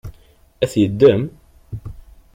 [0.63, 1.21] Ad t-yeddem?